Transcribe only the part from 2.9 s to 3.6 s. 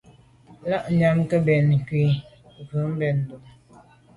ben ndume.